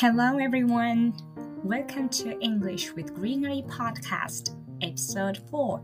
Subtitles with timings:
[0.00, 1.12] Hello everyone!
[1.64, 5.80] Welcome to English with Greenery Podcast Episode 4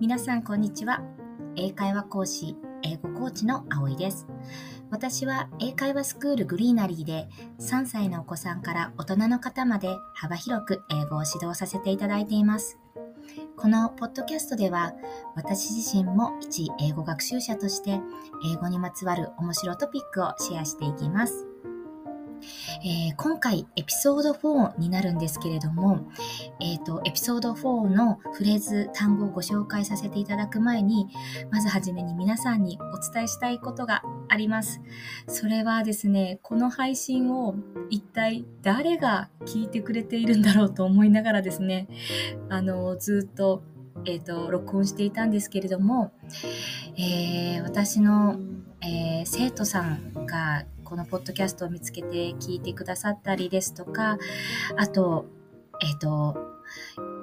[0.00, 1.00] 皆さんこんにちは。
[1.54, 4.26] 英会話講師、英語コーチの葵です。
[4.90, 7.28] 私は英会話スクールグリーナリーで
[7.60, 12.80] 3歳のお子さんから大人の方まで幅広く英語を指導させていただいています。
[13.56, 14.92] このポッドキャストでは
[15.36, 18.00] 私自身も一英語学習者として
[18.44, 21.46] 英語にまつわる面白トピックをシェアしていきます。
[22.84, 26.08] えー、今回エピソード4になるんですけれども、
[26.60, 31.08] え、ー、と、エピソード4のフレーズ、単語をご紹介させていただく前に、
[31.50, 34.80] まずはじめに皆さんにお伝えしたいことがあります。
[35.26, 37.54] それはですね、この配信を
[37.90, 41.88] 一体誰が聞いてくれているんだろうと思いながらですね、
[42.48, 43.62] あの、ずっと
[44.04, 46.12] え、ー、と、録音していたんですけれども、
[46.96, 48.38] えー、私の、
[48.80, 54.16] えー、生徒さんがこのポッドキャストを見つけて聞いてくださったりですとか、
[54.76, 55.26] あと、
[55.82, 56.36] えっ、ー、と、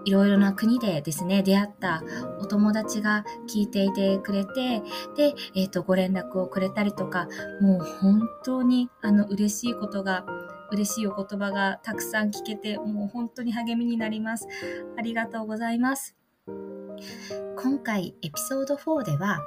[0.05, 2.03] いろいろな国でですね、出会った
[2.39, 4.83] お友達が聞いていてくれて、
[5.17, 7.27] で、えっ、ー、と、ご連絡をくれたりとか、
[7.59, 10.25] もう本当にあの嬉しいことが、
[10.71, 14.47] 嬉しいお言葉がたくさん聞けて、もう本当に励みになります。
[14.95, 16.15] ありがとうございます。
[17.57, 19.39] 今回エピソード4では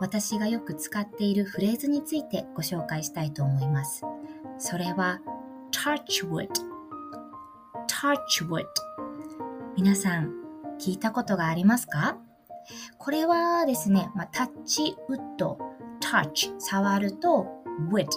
[0.00, 4.02] 私がよく使っているフレーズについてご紹介したいと思います。
[4.58, 5.20] それは
[5.72, 6.48] touch wood
[7.88, 8.64] touch wood
[9.76, 10.32] 皆さん
[10.80, 12.18] 聞いたことがありますか？
[12.98, 15.58] これはですね、まあ、タッチウッド
[16.00, 17.46] touch 触ると
[17.90, 18.08] wood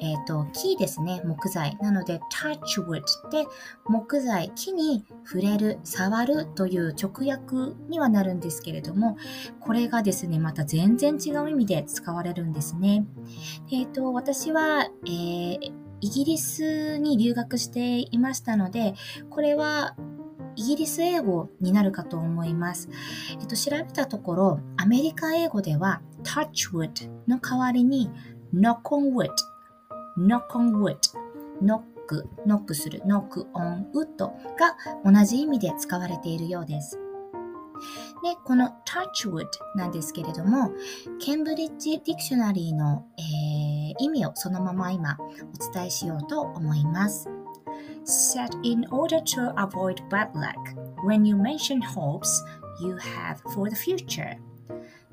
[0.00, 1.76] えっ、と、木ですね、木材。
[1.80, 3.46] なので、touch wood で、
[3.86, 9.16] 木材、木に触れる、触るという直訳にはなるんですけれども、
[9.60, 13.06] これがですね、また全然違う意味で使われるんですね。
[13.70, 15.58] えっ、ー、と、私は、えー、
[16.00, 18.94] イギリスに留学していましたので、
[19.28, 19.94] これは
[20.56, 22.88] イギリス英語になるかと思います。
[23.38, 28.10] えっと、調べたところ、アメリカ英語では touch wood の代わりに
[28.52, 29.30] knock on wood
[30.16, 30.98] knock on wood
[31.62, 31.82] knock
[32.46, 36.98] ノックする knock on wood が同じ意味で使われているようです。
[38.22, 40.72] で、この touchwood なんですけれども、
[41.20, 47.28] ケンブリッジ・ディクショナリーの、えー、意味をそのまま今お伝えしようと思います。
[48.04, 50.56] Set in order to avoid bad luck
[51.06, 52.28] when you mention hopes
[52.80, 54.36] you have for the future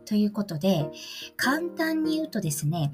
[0.07, 0.90] ということで、
[1.35, 2.94] 簡単に言うとですね、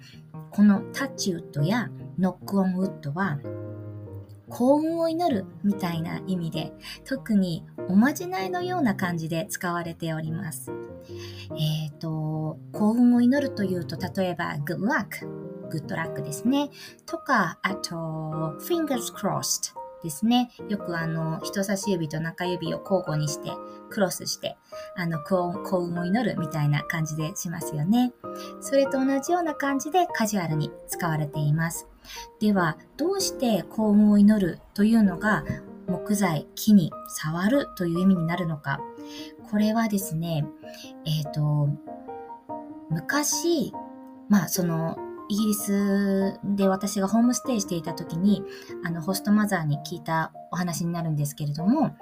[0.49, 3.39] この touch wood や knock on wood は
[4.49, 6.73] 幸運を祈るみたいな意味で
[7.05, 10.71] 特におまじないのような感じで使われております。
[11.51, 15.07] えっ、ー、と、幸運を祈るというと例えば good luck、
[15.69, 16.71] good luck ですね。
[17.05, 17.95] とか、あと
[18.59, 20.51] fingers crossed ですね。
[20.69, 23.51] よくあの、人差し指と中指を交互にして、
[23.89, 24.57] クロスして、
[24.95, 28.13] あの、幸運を祈るみたいな感じでしますよね。
[28.59, 31.87] それと同じような感じでカジュアルに使われています。
[32.39, 35.45] では、どうして幸運を祈るというのが
[35.87, 38.79] 木材、木に触るという意味になるのか。
[39.49, 40.45] これはですね、
[41.05, 41.69] えっ、ー、と、
[42.89, 43.73] 昔、
[44.29, 44.97] まあその
[45.29, 48.43] イギリスで私がホームステイしていた時に、
[48.83, 51.95] あの、ホストマザーに聞いたお話になるんですけれども、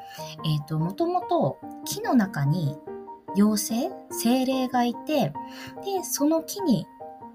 [0.45, 2.77] えっ、ー、と、もともと木の中に
[3.35, 5.33] 妖精、精霊がいて、
[5.83, 6.85] で、その木に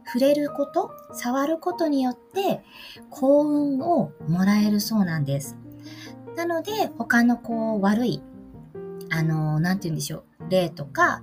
[0.06, 2.62] 触れること、触ることによって
[3.10, 5.56] 幸運をもらえるそうなんです。
[6.36, 8.22] なので、他のこう悪い、
[9.16, 11.22] あの、なんて言うんでしょう、霊とか、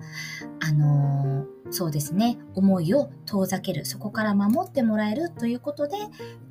[0.60, 5.98] あの、そうですね、思いを遠ざける、そこから守ってもらえるということで、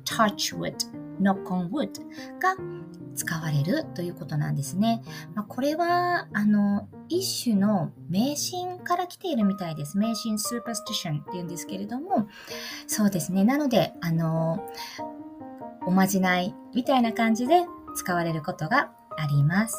[0.05, 0.73] touch wood,
[1.19, 1.89] knock on wood
[2.39, 2.55] が
[3.13, 5.03] 使われるということなんですね。
[5.35, 9.97] まあ、これは、あの、一種の迷信から来ているみたいです。
[9.97, 12.27] 迷信 superstition っていうんですけれども、
[12.87, 13.43] そうですね。
[13.43, 14.65] なので、あの、
[15.85, 17.65] おまじないみたいな感じで
[17.95, 19.75] 使われることがあります。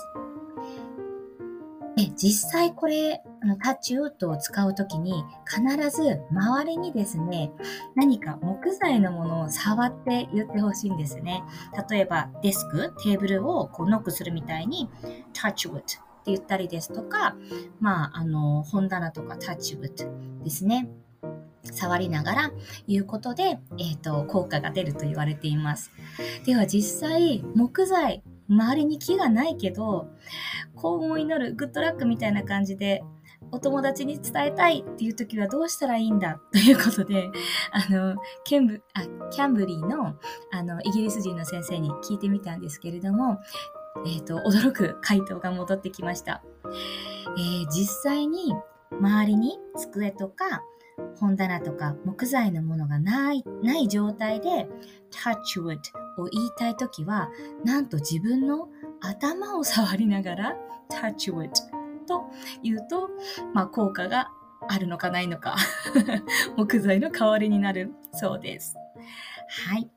[1.96, 3.22] で、実際これ、
[3.62, 7.52] タッチウッドを使うときに必ず周りにですね、
[7.94, 11.44] 何か木材のものを触って言ってほしいんですね。
[11.88, 14.88] 例えばデスク、テーブルをこうノックするみたいに
[15.32, 17.36] touch wood って言ったりですとか、
[17.80, 20.88] まあ、あの、本棚とか touch wood ですね。
[21.72, 22.50] 触りながら
[22.86, 25.90] 言うことで、えっ、ー、と、効果が出ると言われています。
[26.44, 30.08] では実際、木材、周りに木がないけど、
[30.76, 33.02] 幸運を祈る、グッドラックみたいな感じで、
[33.50, 36.40] お友達に伝えたいっていう時はどうしたらいいんだ？
[36.52, 37.30] ということで、
[37.72, 40.16] あの、ケンブあキャンブリーの
[40.50, 43.38] あのイギリス人の先生に聞いてみたんですけれども、
[44.06, 46.42] えっ、ー、と、驚く回答が戻ってきました。
[47.36, 48.54] えー、実際に
[48.90, 50.62] 周りに机とか
[51.18, 54.68] 本棚とか木材のものがない、ない状態で
[55.10, 55.78] touch wood
[56.18, 57.30] を言いたいときは、
[57.64, 58.68] なんと自分の
[59.00, 60.56] 頭を触りながら
[60.90, 61.50] touch wood
[62.06, 62.24] と
[62.62, 63.10] 言うと、
[63.52, 64.30] まあ、効果が
[64.68, 65.56] あるのかないのか
[66.56, 68.76] 木材の代わりになるそうです。
[69.68, 69.90] はい。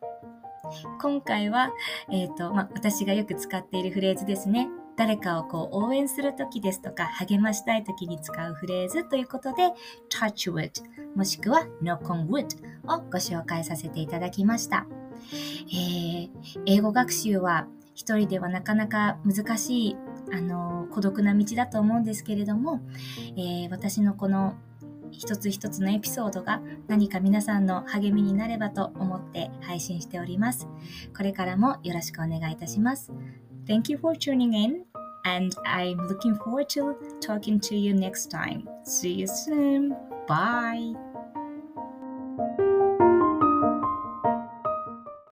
[1.02, 1.72] 今回は、
[2.12, 4.68] えっ、ー、と、まあ、私がよく使っているフレーズですね。
[4.98, 9.74] 誰かをこう応援するときですとか、励ましたいときに使うフレーズということで、
[10.10, 10.72] touch wood
[11.16, 12.48] もしくは knock on wood
[12.84, 14.88] をご紹介させていただきました。
[15.72, 16.30] えー、
[16.66, 19.98] 英語学習は一人ではなかなか難しい、
[20.34, 22.82] あの、孤独な道だと思うんですけれども、
[23.36, 24.56] えー、私のこの
[25.12, 30.68] 一つ一つのエピソードが何か皆さんの励みになればと思って配信しております。
[31.16, 33.12] これからもよろしくお願いいたします。
[33.68, 34.87] Thank you for tuning in
[35.28, 38.70] and I'm looking forward to talking to you next time.
[38.84, 39.96] See you soon.
[40.28, 40.94] Bye.